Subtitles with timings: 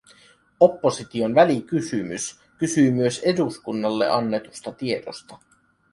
[0.59, 5.39] Opposition välikysymys kysyy myös eduskunnalle annetusta tiedosta.